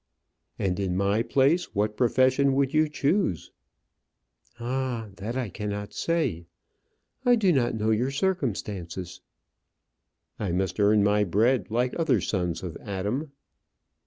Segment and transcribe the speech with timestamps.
[0.57, 3.51] "And in my place, what profession would you choose?"
[4.59, 6.47] "Ah, that I cannot say.
[7.23, 9.21] I do not know your circumstances."
[10.39, 13.31] "I must earn my bread, like other sons of Adam."